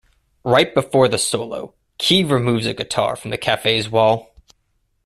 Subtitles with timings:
[0.43, 4.33] Right before the solo, Kee removes a guitar from the Cafe's wall.